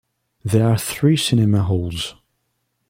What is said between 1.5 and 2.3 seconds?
halls.